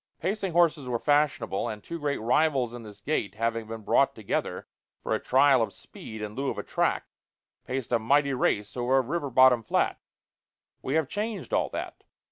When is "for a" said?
5.03-5.19